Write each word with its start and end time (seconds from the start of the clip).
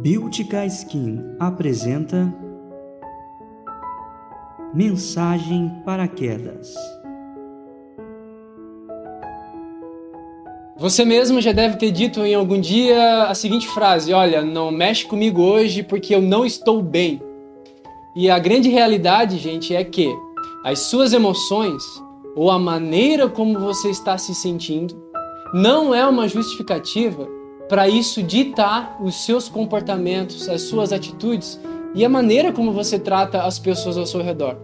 Bíutica 0.00 0.64
Skin 0.64 1.36
apresenta 1.38 2.34
Mensagem 4.72 5.70
para 5.84 6.08
Quedas. 6.08 6.74
Você 10.78 11.04
mesmo 11.04 11.42
já 11.42 11.52
deve 11.52 11.76
ter 11.76 11.90
dito 11.90 12.20
em 12.20 12.34
algum 12.34 12.58
dia 12.58 13.24
a 13.24 13.34
seguinte 13.34 13.68
frase: 13.68 14.14
Olha, 14.14 14.40
não 14.40 14.70
mexe 14.70 15.04
comigo 15.04 15.42
hoje 15.42 15.82
porque 15.82 16.14
eu 16.14 16.22
não 16.22 16.46
estou 16.46 16.82
bem. 16.82 17.20
E 18.16 18.30
a 18.30 18.38
grande 18.38 18.70
realidade, 18.70 19.36
gente, 19.36 19.76
é 19.76 19.84
que 19.84 20.10
as 20.64 20.78
suas 20.78 21.12
emoções 21.12 21.82
ou 22.34 22.50
a 22.50 22.58
maneira 22.58 23.28
como 23.28 23.60
você 23.60 23.90
está 23.90 24.16
se 24.16 24.34
sentindo 24.34 24.96
não 25.52 25.94
é 25.94 26.06
uma 26.06 26.26
justificativa 26.26 27.41
para 27.72 27.88
isso 27.88 28.22
ditar 28.22 28.98
os 29.02 29.24
seus 29.24 29.48
comportamentos, 29.48 30.46
as 30.46 30.60
suas 30.60 30.92
atitudes 30.92 31.58
e 31.94 32.04
a 32.04 32.08
maneira 32.08 32.52
como 32.52 32.70
você 32.70 32.98
trata 32.98 33.44
as 33.44 33.58
pessoas 33.58 33.96
ao 33.96 34.04
seu 34.04 34.22
redor. 34.22 34.58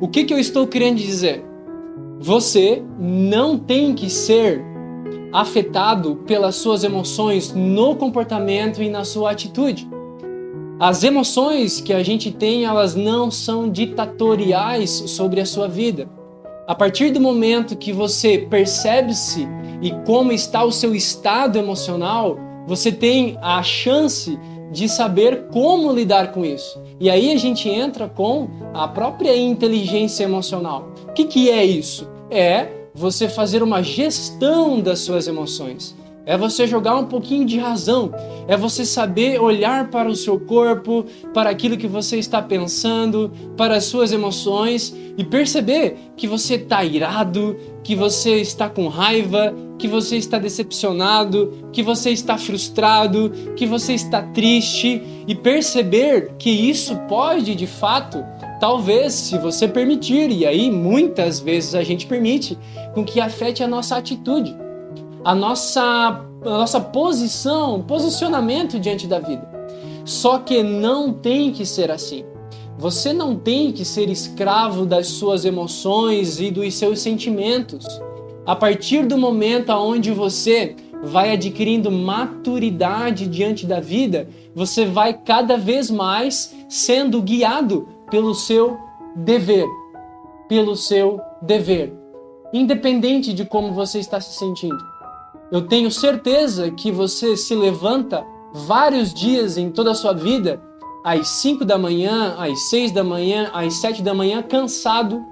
O 0.00 0.08
que, 0.08 0.24
que 0.24 0.34
eu 0.34 0.40
estou 0.40 0.66
querendo 0.66 0.96
dizer? 0.96 1.44
Você 2.18 2.82
não 2.98 3.56
tem 3.56 3.94
que 3.94 4.10
ser 4.10 4.60
afetado 5.32 6.16
pelas 6.26 6.56
suas 6.56 6.82
emoções 6.82 7.52
no 7.52 7.94
comportamento 7.94 8.82
e 8.82 8.90
na 8.90 9.04
sua 9.04 9.30
atitude. 9.30 9.88
As 10.80 11.04
emoções 11.04 11.80
que 11.80 11.92
a 11.92 12.02
gente 12.02 12.32
tem, 12.32 12.64
elas 12.64 12.96
não 12.96 13.30
são 13.30 13.70
ditatoriais 13.70 14.90
sobre 14.90 15.40
a 15.40 15.46
sua 15.46 15.68
vida. 15.68 16.08
A 16.66 16.74
partir 16.74 17.10
do 17.12 17.20
momento 17.20 17.76
que 17.76 17.92
você 17.92 18.36
percebe-se 18.36 19.46
e 19.80 19.92
como 20.04 20.32
está 20.32 20.64
o 20.64 20.72
seu 20.72 20.92
estado 20.92 21.56
emocional, 21.56 22.47
você 22.68 22.92
tem 22.92 23.38
a 23.40 23.62
chance 23.62 24.38
de 24.70 24.90
saber 24.90 25.46
como 25.50 25.90
lidar 25.90 26.32
com 26.32 26.44
isso. 26.44 26.78
E 27.00 27.08
aí 27.08 27.32
a 27.32 27.36
gente 27.38 27.66
entra 27.66 28.06
com 28.06 28.50
a 28.74 28.86
própria 28.86 29.34
inteligência 29.34 30.24
emocional. 30.24 30.92
O 31.08 31.12
que, 31.14 31.24
que 31.24 31.50
é 31.50 31.64
isso? 31.64 32.06
É 32.30 32.68
você 32.94 33.26
fazer 33.26 33.62
uma 33.62 33.82
gestão 33.82 34.80
das 34.80 34.98
suas 34.98 35.26
emoções. 35.26 35.96
É 36.26 36.36
você 36.36 36.66
jogar 36.66 36.94
um 36.96 37.06
pouquinho 37.06 37.46
de 37.46 37.58
razão. 37.58 38.12
É 38.46 38.54
você 38.54 38.84
saber 38.84 39.40
olhar 39.40 39.88
para 39.88 40.10
o 40.10 40.14
seu 40.14 40.38
corpo, 40.38 41.06
para 41.32 41.48
aquilo 41.48 41.78
que 41.78 41.86
você 41.86 42.18
está 42.18 42.42
pensando, 42.42 43.32
para 43.56 43.76
as 43.76 43.84
suas 43.84 44.12
emoções 44.12 44.94
e 45.16 45.24
perceber 45.24 45.96
que 46.18 46.28
você 46.28 46.56
está 46.56 46.84
irado, 46.84 47.56
que 47.82 47.96
você 47.96 48.42
está 48.42 48.68
com 48.68 48.88
raiva, 48.88 49.54
que 49.78 49.86
você 49.86 50.16
está 50.16 50.38
decepcionado, 50.38 51.68
que 51.72 51.82
você 51.82 52.10
está 52.10 52.36
frustrado, 52.36 53.30
que 53.56 53.64
você 53.64 53.94
está 53.94 54.22
triste 54.22 55.02
e 55.26 55.34
perceber 55.34 56.32
que 56.38 56.50
isso 56.50 56.96
pode 57.08 57.54
de 57.54 57.66
fato, 57.66 58.24
talvez, 58.60 59.12
se 59.12 59.38
você 59.38 59.68
permitir, 59.68 60.30
e 60.30 60.44
aí 60.44 60.70
muitas 60.70 61.38
vezes 61.38 61.74
a 61.74 61.84
gente 61.84 62.06
permite, 62.06 62.58
com 62.94 63.04
que 63.04 63.20
afete 63.20 63.62
a 63.62 63.68
nossa 63.68 63.96
atitude 63.96 64.56
a 65.24 65.34
nossa, 65.34 65.82
a 65.82 66.48
nossa 66.48 66.80
posição, 66.80 67.82
posicionamento 67.82 68.78
diante 68.78 69.06
da 69.06 69.18
vida. 69.18 69.46
Só 70.04 70.38
que 70.38 70.62
não 70.62 71.12
tem 71.12 71.52
que 71.52 71.66
ser 71.66 71.90
assim. 71.90 72.24
Você 72.78 73.12
não 73.12 73.36
tem 73.36 73.72
que 73.72 73.84
ser 73.84 74.08
escravo 74.08 74.86
das 74.86 75.08
suas 75.08 75.44
emoções 75.44 76.40
e 76.40 76.50
dos 76.50 76.72
seus 76.74 77.00
sentimentos. 77.00 77.84
A 78.48 78.56
partir 78.56 79.04
do 79.04 79.18
momento 79.18 79.68
onde 79.72 80.10
você 80.10 80.74
vai 81.02 81.34
adquirindo 81.34 81.90
maturidade 81.90 83.26
diante 83.26 83.66
da 83.66 83.78
vida, 83.78 84.26
você 84.54 84.86
vai 84.86 85.12
cada 85.12 85.58
vez 85.58 85.90
mais 85.90 86.56
sendo 86.66 87.20
guiado 87.20 87.86
pelo 88.10 88.34
seu 88.34 88.74
dever, 89.14 89.66
pelo 90.48 90.74
seu 90.76 91.20
dever, 91.42 91.92
independente 92.50 93.34
de 93.34 93.44
como 93.44 93.74
você 93.74 93.98
está 93.98 94.18
se 94.18 94.38
sentindo. 94.38 94.82
Eu 95.52 95.66
tenho 95.66 95.90
certeza 95.90 96.70
que 96.70 96.90
você 96.90 97.36
se 97.36 97.54
levanta 97.54 98.24
vários 98.54 99.12
dias 99.12 99.58
em 99.58 99.70
toda 99.70 99.90
a 99.90 99.94
sua 99.94 100.14
vida, 100.14 100.58
às 101.04 101.28
5 101.28 101.66
da 101.66 101.76
manhã, 101.76 102.34
às 102.38 102.70
6 102.70 102.92
da 102.92 103.04
manhã, 103.04 103.50
às 103.52 103.74
7 103.74 104.00
da 104.02 104.14
manhã, 104.14 104.40
cansado, 104.40 105.22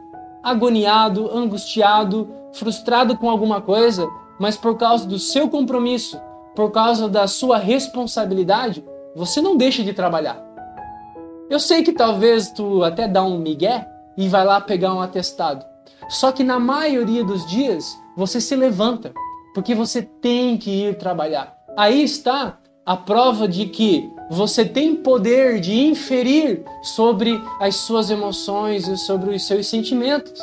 agoniado, 0.43 1.31
angustiado, 1.35 2.29
frustrado 2.59 3.17
com 3.17 3.31
alguma 3.31 3.61
coisa, 3.61 4.09
mas 4.39 4.57
por 4.57 4.77
causa 4.77 5.07
do 5.07 5.19
seu 5.19 5.49
compromisso, 5.49 6.21
por 6.55 6.71
causa 6.71 7.09
da 7.09 7.27
sua 7.27 7.59
responsabilidade, 7.59 8.85
você 9.15 9.41
não 9.41 9.57
deixa 9.57 9.83
de 9.83 9.93
trabalhar. 9.93 10.45
Eu 11.49 11.61
sei 11.61 11.83
que 11.83 11.93
talvez 11.93 12.51
tu 12.51 12.83
até 12.83 13.07
dá 13.07 13.23
um 13.23 13.39
migué 13.39 13.87
e 14.17 14.29
vai 14.29 14.45
lá 14.45 14.61
pegar 14.61 14.95
um 14.95 15.01
atestado. 15.01 15.65
Só 16.09 16.33
que 16.33 16.43
na 16.43 16.59
maioria 16.59 17.25
dos 17.25 17.47
dias 17.47 17.97
você 18.17 18.41
se 18.41 18.57
levanta, 18.57 19.13
porque 19.55 19.75
você 19.75 20.03
tem 20.03 20.57
que 20.57 20.71
ir 20.71 20.99
trabalhar. 20.99 21.57
Aí 21.77 22.03
está 22.03 22.59
a 22.85 22.97
prova 22.97 23.47
de 23.47 23.67
que 23.67 24.11
você 24.31 24.65
tem 24.65 24.97
poder 24.97 25.61
de 25.61 25.75
inferir 25.75 26.65
sobre 26.83 27.41
as 27.61 27.77
suas 27.77 28.11
emoções 28.11 28.89
e 28.89 28.97
sobre 28.97 29.35
os 29.35 29.47
seus 29.47 29.67
sentimentos. 29.67 30.41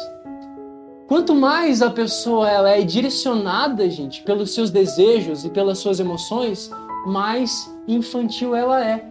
Quanto 1.08 1.36
mais 1.36 1.82
a 1.82 1.90
pessoa 1.90 2.50
ela 2.50 2.70
é 2.70 2.82
direcionada, 2.82 3.90
gente, 3.90 4.24
pelos 4.24 4.54
seus 4.54 4.72
desejos 4.72 5.44
e 5.44 5.50
pelas 5.50 5.80
suas 5.80 6.00
emoções, 6.00 6.72
mais 7.06 7.70
infantil 7.88 8.56
ela 8.56 8.84
é. 8.84 9.06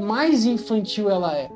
Mais 0.00 0.46
infantil 0.46 1.10
ela 1.10 1.36
é. 1.36 1.50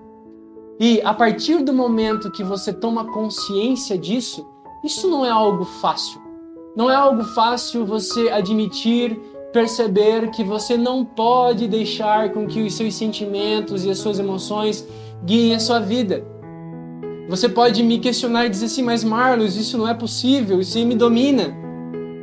E 0.79 1.01
a 1.03 1.15
partir 1.15 1.63
do 1.63 1.73
momento 1.73 2.31
que 2.31 2.45
você 2.45 2.71
toma 2.71 3.07
consciência 3.07 3.97
disso, 3.97 4.47
isso 4.85 5.09
não 5.09 5.25
é 5.25 5.31
algo 5.31 5.65
fácil. 5.65 6.21
Não 6.77 6.91
é 6.91 6.95
algo 6.95 7.25
fácil 7.25 7.87
você 7.87 8.29
admitir, 8.29 9.19
perceber 9.55 10.31
que 10.31 10.45
você 10.45 10.77
não 10.77 11.03
pode 11.03 11.67
deixar 11.67 12.31
com 12.31 12.47
que 12.47 12.61
os 12.61 12.75
seus 12.75 12.95
sentimentos 12.95 13.87
e 13.87 13.91
as 13.91 13.99
suas 13.99 14.19
emoções 14.19 14.87
guiem 15.25 15.55
a 15.55 15.61
sua 15.61 15.79
vida. 15.79 16.23
Você 17.29 17.49
pode 17.49 17.83
me 17.83 17.99
questionar 17.99 18.47
e 18.47 18.51
dizer 18.51 18.67
assim, 18.67 18.83
mas 18.83 19.03
Marlos, 19.03 19.57
isso 19.57 19.77
não 19.77 19.89
é 19.89 19.95
possível, 19.95 20.61
isso 20.61 20.79
aí 20.79 20.85
me 20.85 20.95
domina. 20.95 21.57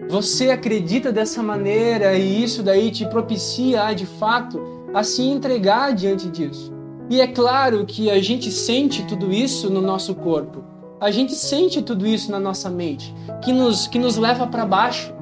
Você 0.10 0.50
acredita 0.50 1.12
dessa 1.12 1.42
maneira 1.42 2.18
e 2.18 2.44
isso 2.44 2.64
daí 2.64 2.92
te 2.92 3.06
propicia, 3.06 3.94
de 3.94 4.06
fato, 4.06 4.62
a 4.94 5.04
se 5.04 5.24
entregar 5.24 5.94
diante 5.94 6.30
disso. 6.30 6.72
E 7.10 7.20
é 7.20 7.28
claro 7.28 7.86
que 7.86 8.10
a 8.10 8.22
gente 8.22 8.52
sente 8.52 9.04
tudo 9.04 9.34
isso 9.34 9.70
no 9.70 9.82
nosso 9.82 10.16
corpo 10.16 10.74
a 11.04 11.12
gente 11.12 11.36
sente 11.36 11.82
tudo 11.82 12.08
isso 12.08 12.32
na 12.32 12.40
nossa 12.40 12.70
mente, 12.70 13.14
que 13.44 13.52
nos, 13.52 13.88
que 13.88 14.00
nos 14.00 14.16
leva 14.16 14.48
para 14.48 14.66
baixo. 14.66 15.14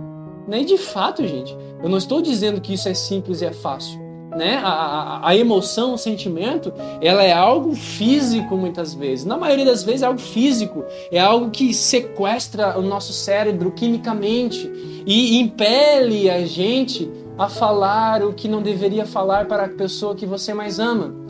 Né? 0.48 0.62
E 0.62 0.66
de 0.66 0.78
fato, 0.78 1.26
gente, 1.28 1.58
eu 1.82 1.90
não 1.90 1.98
estou 1.98 2.22
dizendo 2.22 2.62
que 2.62 2.76
isso 2.76 2.88
é 2.88 2.94
simples 2.94 3.42
e 3.42 3.46
é 3.46 3.52
fácil. 3.52 4.00
Né? 4.36 4.62
A, 4.64 4.70
a, 4.70 5.30
a, 5.30 5.36
emoção, 5.36 5.94
o 5.94 5.98
sentimento, 5.98 6.74
ela 7.02 7.22
é 7.22 7.34
algo 7.34 7.76
físico 7.76 8.56
muitas 8.56 8.94
vezes. 8.94 9.26
Na 9.26 9.38
maioria 9.38 9.66
das 9.66 9.84
vezes 9.84 10.04
é 10.04 10.06
algo 10.06 10.22
físico, 10.22 10.86
é 11.12 11.20
algo 11.20 11.50
que 11.50 11.74
sequestra 11.74 12.80
o 12.80 12.82
nosso 12.82 13.12
cérebro 13.12 13.72
quimicamente 13.72 14.72
e 15.06 15.38
impele 15.38 16.30
a 16.30 16.46
gente 16.46 17.12
a 17.38 17.50
falar 17.50 18.24
o 18.24 18.34
que 18.34 18.48
não 18.48 18.62
deveria 18.62 19.06
falar 19.06 19.48
para 19.48 19.66
a 19.66 19.70
pessoa 19.70 20.16
que 20.16 20.26
você 20.26 20.54
mais 20.54 20.80
ama 20.80 21.22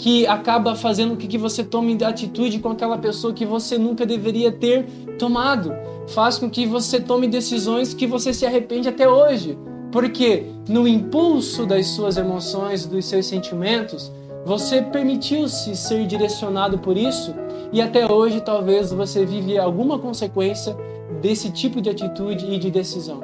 que 0.00 0.26
acaba 0.26 0.74
fazendo 0.74 1.14
com 1.14 1.28
que 1.28 1.36
você 1.36 1.62
tome 1.62 2.02
atitude 2.02 2.58
com 2.58 2.70
aquela 2.70 2.96
pessoa 2.96 3.34
que 3.34 3.44
você 3.44 3.76
nunca 3.76 4.06
deveria 4.06 4.50
ter 4.50 4.86
tomado. 5.18 5.74
Faz 6.08 6.38
com 6.38 6.48
que 6.48 6.66
você 6.66 6.98
tome 6.98 7.28
decisões 7.28 7.92
que 7.92 8.06
você 8.06 8.32
se 8.32 8.46
arrepende 8.46 8.88
até 8.88 9.06
hoje. 9.06 9.58
Porque 9.90 10.46
no 10.68 10.86
impulso 10.86 11.66
das 11.66 11.86
suas 11.88 12.16
emoções, 12.16 12.86
dos 12.86 13.04
seus 13.04 13.26
sentimentos, 13.26 14.10
você 14.44 14.80
permitiu-se 14.80 15.76
ser 15.76 16.06
direcionado 16.06 16.78
por 16.78 16.96
isso 16.96 17.34
e 17.72 17.80
até 17.80 18.10
hoje 18.10 18.40
talvez 18.40 18.92
você 18.92 19.24
vive 19.24 19.58
alguma 19.58 19.98
consequência 19.98 20.76
desse 21.20 21.50
tipo 21.50 21.80
de 21.80 21.90
atitude 21.90 22.46
e 22.46 22.58
de 22.58 22.70
decisão. 22.70 23.20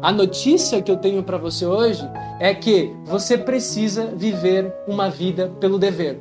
A 0.00 0.12
notícia 0.12 0.80
que 0.82 0.90
eu 0.90 0.96
tenho 0.96 1.22
para 1.22 1.38
você 1.38 1.66
hoje 1.66 2.08
é 2.38 2.54
que 2.54 2.92
você 3.04 3.36
precisa 3.36 4.06
viver 4.06 4.72
uma 4.86 5.08
vida 5.08 5.52
pelo 5.60 5.78
dever. 5.78 6.20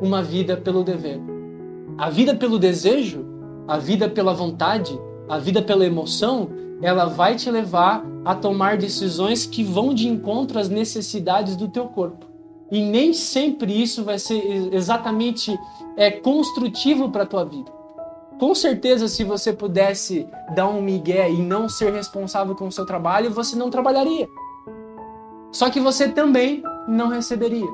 Uma 0.00 0.22
vida 0.22 0.56
pelo 0.56 0.82
dever. 0.84 1.20
A 1.96 2.10
vida 2.10 2.34
pelo 2.34 2.58
desejo, 2.58 3.24
a 3.66 3.78
vida 3.78 4.08
pela 4.08 4.32
vontade, 4.32 4.98
a 5.28 5.38
vida 5.38 5.62
pela 5.62 5.84
emoção, 5.84 6.48
ela 6.80 7.06
vai 7.06 7.34
te 7.34 7.50
levar 7.50 8.04
a 8.24 8.34
tomar 8.34 8.76
decisões 8.76 9.46
que 9.46 9.64
vão 9.64 9.92
de 9.92 10.08
encontro 10.08 10.58
às 10.58 10.68
necessidades 10.68 11.56
do 11.56 11.68
teu 11.68 11.86
corpo. 11.86 12.26
E 12.70 12.80
nem 12.80 13.12
sempre 13.12 13.72
isso 13.82 14.04
vai 14.04 14.18
ser 14.18 14.74
exatamente 14.74 15.58
é, 15.96 16.10
construtivo 16.10 17.10
para 17.10 17.22
a 17.22 17.26
tua 17.26 17.44
vida. 17.44 17.72
Com 18.38 18.54
certeza, 18.54 19.08
se 19.08 19.24
você 19.24 19.52
pudesse 19.52 20.28
dar 20.54 20.68
um 20.68 20.80
migué 20.80 21.28
e 21.30 21.38
não 21.38 21.68
ser 21.68 21.92
responsável 21.92 22.54
com 22.54 22.68
o 22.68 22.72
seu 22.72 22.86
trabalho, 22.86 23.32
você 23.32 23.56
não 23.56 23.70
trabalharia. 23.70 24.28
Só 25.50 25.70
que 25.70 25.80
você 25.80 26.08
também 26.08 26.62
não 26.86 27.08
receberia. 27.08 27.68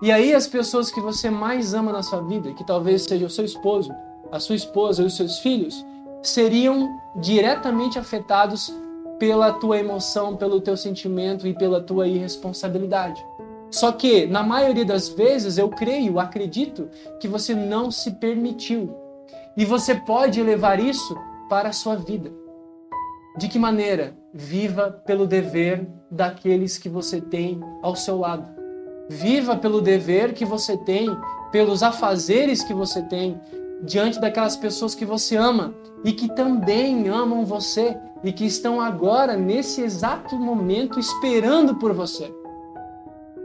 E 0.00 0.10
aí 0.10 0.34
as 0.34 0.48
pessoas 0.48 0.90
que 0.90 1.00
você 1.00 1.30
mais 1.30 1.74
ama 1.74 1.92
na 1.92 2.02
sua 2.02 2.20
vida, 2.22 2.52
que 2.54 2.66
talvez 2.66 3.02
seja 3.02 3.26
o 3.26 3.30
seu 3.30 3.44
esposo, 3.44 3.94
a 4.32 4.40
sua 4.40 4.56
esposa 4.56 5.02
e 5.02 5.06
os 5.06 5.14
seus 5.14 5.38
filhos, 5.38 5.84
seriam 6.22 7.00
diretamente 7.16 7.98
afetados 7.98 8.74
pela 9.18 9.52
tua 9.52 9.78
emoção, 9.78 10.36
pelo 10.36 10.60
teu 10.60 10.76
sentimento 10.76 11.46
e 11.46 11.54
pela 11.54 11.80
tua 11.80 12.08
irresponsabilidade. 12.08 13.24
Só 13.70 13.90
que, 13.90 14.26
na 14.26 14.42
maioria 14.42 14.84
das 14.84 15.08
vezes, 15.08 15.56
eu 15.56 15.68
creio, 15.68 16.18
acredito 16.18 16.88
que 17.18 17.26
você 17.26 17.54
não 17.54 17.90
se 17.90 18.12
permitiu. 18.12 18.94
E 19.56 19.64
você 19.64 19.94
pode 19.94 20.42
levar 20.42 20.78
isso 20.78 21.16
para 21.48 21.70
a 21.70 21.72
sua 21.72 21.96
vida. 21.96 22.30
De 23.38 23.48
que 23.48 23.58
maneira? 23.58 24.14
Viva 24.32 24.90
pelo 25.06 25.26
dever 25.26 25.86
daqueles 26.10 26.76
que 26.76 26.88
você 26.88 27.20
tem 27.20 27.60
ao 27.80 27.96
seu 27.96 28.18
lado. 28.18 28.46
Viva 29.08 29.56
pelo 29.56 29.80
dever 29.80 30.34
que 30.34 30.44
você 30.44 30.76
tem, 30.76 31.08
pelos 31.50 31.82
afazeres 31.82 32.62
que 32.62 32.74
você 32.74 33.02
tem 33.02 33.40
diante 33.82 34.20
daquelas 34.20 34.56
pessoas 34.56 34.94
que 34.94 35.04
você 35.04 35.36
ama 35.36 35.74
e 36.04 36.12
que 36.12 36.28
também 36.34 37.08
amam 37.08 37.44
você 37.44 37.96
e 38.22 38.32
que 38.32 38.44
estão 38.44 38.80
agora, 38.80 39.36
nesse 39.36 39.82
exato 39.82 40.36
momento, 40.36 41.00
esperando 41.00 41.74
por 41.76 41.92
você. 41.92 42.32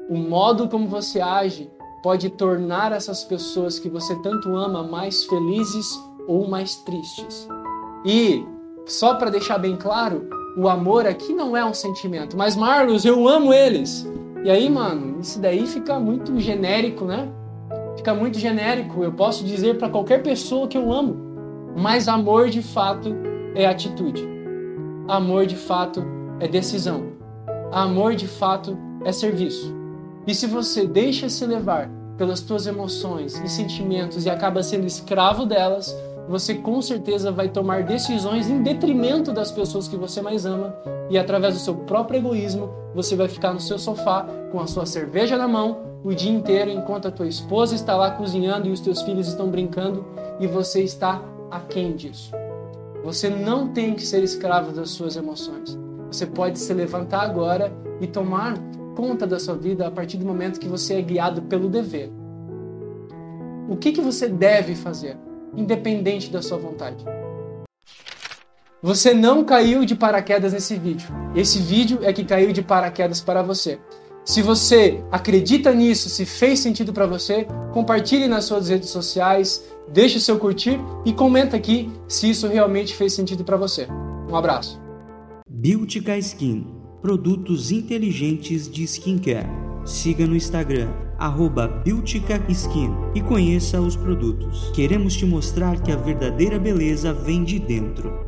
O 0.07 0.15
modo 0.15 0.69
como 0.69 0.87
você 0.87 1.19
age 1.19 1.69
pode 2.03 2.29
tornar 2.29 2.91
essas 2.91 3.23
pessoas 3.23 3.79
que 3.79 3.89
você 3.89 4.15
tanto 4.21 4.55
ama 4.55 4.83
mais 4.83 5.23
felizes 5.25 5.99
ou 6.27 6.47
mais 6.47 6.75
tristes. 6.77 7.47
E, 8.05 8.45
só 8.85 9.15
para 9.15 9.31
deixar 9.31 9.57
bem 9.57 9.75
claro, 9.75 10.29
o 10.55 10.69
amor 10.69 11.07
aqui 11.07 11.33
não 11.33 11.57
é 11.57 11.65
um 11.65 11.73
sentimento, 11.73 12.37
mas 12.37 12.55
Marlos, 12.55 13.03
eu 13.03 13.27
amo 13.27 13.53
eles. 13.53 14.07
E 14.43 14.49
aí, 14.49 14.69
mano, 14.69 15.19
isso 15.19 15.39
daí 15.39 15.65
fica 15.65 15.99
muito 15.99 16.39
genérico, 16.39 17.03
né? 17.03 17.27
Fica 18.07 18.17
muito 18.17 18.39
genérico. 18.39 19.03
Eu 19.03 19.11
posso 19.11 19.43
dizer 19.43 19.77
para 19.77 19.89
qualquer 19.89 20.23
pessoa 20.23 20.65
que 20.65 20.77
eu 20.77 20.93
amo, 20.93 21.17
mas 21.75 22.07
amor 22.07 22.47
de 22.47 22.61
fato 22.61 23.13
é 23.53 23.65
atitude. 23.65 24.25
Amor 25.09 25.45
de 25.45 25.57
fato 25.57 26.05
é 26.39 26.47
decisão. 26.47 27.07
Amor 27.69 28.15
de 28.15 28.25
fato 28.25 28.77
é 29.03 29.11
serviço. 29.11 29.75
E 30.25 30.33
se 30.33 30.47
você 30.47 30.87
deixa 30.87 31.27
se 31.27 31.45
levar 31.45 31.89
pelas 32.17 32.39
tuas 32.39 32.65
emoções 32.65 33.41
e 33.43 33.49
sentimentos 33.49 34.25
e 34.25 34.29
acaba 34.29 34.63
sendo 34.63 34.87
escravo 34.87 35.45
delas, 35.45 35.93
você 36.29 36.53
com 36.53 36.81
certeza 36.81 37.29
vai 37.29 37.49
tomar 37.49 37.83
decisões 37.83 38.49
em 38.49 38.63
detrimento 38.63 39.33
das 39.33 39.51
pessoas 39.51 39.85
que 39.85 39.97
você 39.97 40.21
mais 40.21 40.45
ama 40.45 40.73
e 41.09 41.17
através 41.17 41.55
do 41.55 41.59
seu 41.59 41.75
próprio 41.75 42.19
egoísmo, 42.19 42.69
você 42.95 43.17
vai 43.17 43.27
ficar 43.27 43.53
no 43.53 43.59
seu 43.59 43.77
sofá 43.77 44.25
com 44.49 44.61
a 44.61 44.67
sua 44.67 44.85
cerveja 44.85 45.37
na 45.37 45.45
mão 45.45 45.96
o 46.07 46.15
dia 46.15 46.31
inteiro 46.31 46.71
enquanto 46.71 47.09
a 47.09 47.11
tua 47.11 47.27
esposa 47.27 47.75
está 47.75 47.93
lá 47.93 48.09
cozinhando 48.11 48.65
e 48.69 48.71
os 48.71 48.79
teus 48.79 49.01
filhos 49.01 49.27
estão 49.27 49.49
brincando 49.49 50.05
e 50.39 50.47
você 50.47 50.81
está 50.81 51.21
aquém 51.51 51.97
disso. 51.97 52.31
Você 53.03 53.29
não 53.29 53.73
tem 53.73 53.93
que 53.93 54.05
ser 54.05 54.23
escravo 54.23 54.71
das 54.71 54.91
suas 54.91 55.17
emoções. 55.17 55.77
Você 56.09 56.25
pode 56.25 56.59
se 56.59 56.73
levantar 56.73 57.23
agora 57.23 57.73
e 57.99 58.07
tomar 58.07 58.57
conta 58.95 59.27
da 59.27 59.37
sua 59.37 59.55
vida 59.57 59.85
a 59.85 59.91
partir 59.91 60.15
do 60.15 60.25
momento 60.25 60.61
que 60.61 60.67
você 60.69 60.93
é 60.93 61.01
guiado 61.01 61.41
pelo 61.41 61.67
dever. 61.67 62.09
O 63.67 63.75
que, 63.75 63.91
que 63.91 63.99
você 63.99 64.29
deve 64.29 64.75
fazer, 64.75 65.17
independente 65.57 66.31
da 66.31 66.41
sua 66.41 66.57
vontade? 66.57 67.03
Você 68.81 69.13
não 69.13 69.43
caiu 69.43 69.83
de 69.83 69.93
paraquedas 69.93 70.53
nesse 70.53 70.77
vídeo. 70.77 71.09
Esse 71.35 71.59
vídeo 71.59 71.99
é 72.01 72.13
que 72.13 72.23
caiu 72.23 72.53
de 72.53 72.61
paraquedas 72.61 73.19
para 73.19 73.43
você. 73.43 73.77
Se 74.27 74.41
você 74.41 75.01
acredita 75.09 75.73
nisso, 75.73 76.09
se 76.09 76.25
fez 76.25 76.59
sentido 76.59 76.91
para 76.91 77.07
você, 77.07 77.47
compartilhe 77.71 78.27
nas 78.27 78.43
suas 78.43 78.67
redes 78.67 78.89
sociais, 78.89 79.63
deixe 79.87 80.17
o 80.17 80.19
seu 80.19 80.37
curtir 80.37 80.77
e 81.05 81.13
comenta 81.13 81.55
aqui 81.55 81.89
se 82.09 82.29
isso 82.29 82.45
realmente 82.45 82.93
fez 82.93 83.13
sentido 83.13 83.45
para 83.45 83.55
você. 83.55 83.87
Um 84.29 84.35
abraço. 84.35 84.81
Beautica 85.49 86.17
Skin, 86.17 86.67
produtos 87.01 87.71
inteligentes 87.71 88.69
de 88.69 88.83
skincare. 88.83 89.47
Siga 89.85 90.27
no 90.27 90.35
Instagram, 90.35 90.89
arroba 91.17 91.81
Skin 92.49 92.91
e 93.15 93.21
conheça 93.21 93.79
os 93.79 93.95
produtos. 93.95 94.69
Queremos 94.75 95.15
te 95.15 95.25
mostrar 95.25 95.81
que 95.81 95.93
a 95.93 95.95
verdadeira 95.95 96.59
beleza 96.59 97.13
vem 97.13 97.45
de 97.45 97.59
dentro. 97.59 98.26